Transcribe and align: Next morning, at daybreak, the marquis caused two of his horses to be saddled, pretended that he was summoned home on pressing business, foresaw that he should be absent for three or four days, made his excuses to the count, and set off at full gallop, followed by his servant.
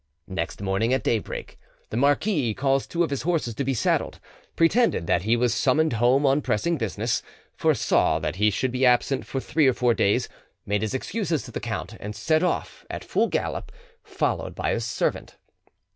Next 0.27 0.63
morning, 0.63 0.95
at 0.95 1.03
daybreak, 1.03 1.59
the 1.91 1.95
marquis 1.97 2.55
caused 2.55 2.89
two 2.89 3.03
of 3.03 3.11
his 3.11 3.21
horses 3.21 3.53
to 3.53 3.63
be 3.63 3.75
saddled, 3.75 4.19
pretended 4.55 5.05
that 5.05 5.21
he 5.21 5.37
was 5.37 5.53
summoned 5.53 5.93
home 5.93 6.25
on 6.25 6.41
pressing 6.41 6.75
business, 6.79 7.21
foresaw 7.53 8.17
that 8.17 8.37
he 8.37 8.49
should 8.49 8.71
be 8.71 8.83
absent 8.83 9.27
for 9.27 9.39
three 9.39 9.67
or 9.67 9.73
four 9.73 9.93
days, 9.93 10.27
made 10.65 10.81
his 10.81 10.95
excuses 10.95 11.43
to 11.43 11.51
the 11.51 11.59
count, 11.59 11.97
and 11.99 12.15
set 12.15 12.41
off 12.41 12.83
at 12.89 13.03
full 13.03 13.27
gallop, 13.27 13.71
followed 14.03 14.55
by 14.55 14.73
his 14.73 14.85
servant. 14.85 15.37